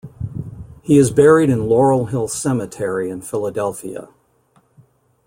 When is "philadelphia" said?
3.21-4.07